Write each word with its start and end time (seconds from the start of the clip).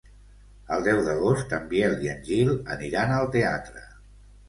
El 0.77 0.85
deu 0.87 1.01
d'agost 1.09 1.53
en 1.59 1.69
Biel 1.75 1.95
i 2.07 2.11
en 2.17 2.27
Gil 2.33 2.53
aniran 2.79 3.17
al 3.23 3.33
teatre. 3.41 3.89